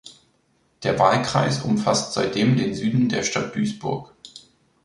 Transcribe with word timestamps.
Der 0.81 0.97
Wahlkreis 0.97 1.61
umfasst 1.61 2.13
seitdem 2.13 2.57
den 2.57 2.73
Süden 2.73 3.07
der 3.07 3.21
Stadt 3.21 3.53
Duisburg. 3.53 4.15